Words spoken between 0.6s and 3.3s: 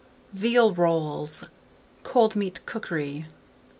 ROLLS (Cold Meat Cookery).